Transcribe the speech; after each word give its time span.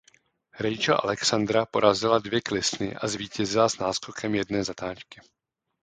Rachel 0.59 0.95
Alexandra 1.03 1.65
porazila 1.67 2.19
dvě 2.19 2.41
klisny 2.41 2.95
a 2.95 3.07
zvítězila 3.07 3.69
s 3.69 3.77
náskokem 3.77 4.35
jedné 4.35 4.63
zatáčky. 4.63 5.21